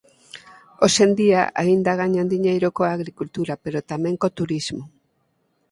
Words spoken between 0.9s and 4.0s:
en día aínda gañan diñeiro coa agricultura pero